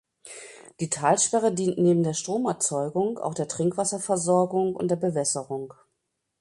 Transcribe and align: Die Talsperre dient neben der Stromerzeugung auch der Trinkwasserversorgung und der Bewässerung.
Die 0.79 0.89
Talsperre 0.89 1.53
dient 1.53 1.77
neben 1.77 2.01
der 2.01 2.15
Stromerzeugung 2.15 3.19
auch 3.19 3.35
der 3.35 3.47
Trinkwasserversorgung 3.47 4.75
und 4.75 4.89
der 4.89 4.95
Bewässerung. 4.95 5.75